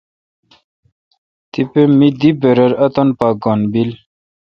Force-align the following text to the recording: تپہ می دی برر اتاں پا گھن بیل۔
تپہ 1.51 1.81
می 1.97 2.09
دی 2.19 2.31
برر 2.39 2.71
اتاں 2.85 3.09
پا 3.17 3.29
گھن 3.43 3.59
بیل۔ 3.71 3.91